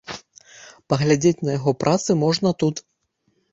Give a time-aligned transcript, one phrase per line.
[0.93, 2.85] Паглядзець на яго працы можна тут.